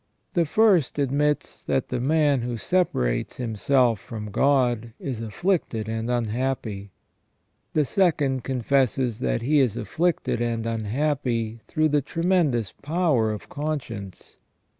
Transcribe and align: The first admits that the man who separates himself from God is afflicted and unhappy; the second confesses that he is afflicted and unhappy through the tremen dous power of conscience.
The 0.33 0.47
first 0.47 0.97
admits 0.97 1.61
that 1.61 1.89
the 1.89 1.99
man 1.99 2.41
who 2.41 2.57
separates 2.57 3.37
himself 3.37 3.99
from 3.99 4.31
God 4.31 4.93
is 4.97 5.21
afflicted 5.21 5.87
and 5.87 6.09
unhappy; 6.09 6.89
the 7.73 7.85
second 7.85 8.43
confesses 8.43 9.19
that 9.19 9.43
he 9.43 9.59
is 9.59 9.77
afflicted 9.77 10.41
and 10.41 10.65
unhappy 10.65 11.59
through 11.67 11.89
the 11.89 12.01
tremen 12.01 12.49
dous 12.49 12.71
power 12.81 13.31
of 13.31 13.47
conscience. 13.47 14.37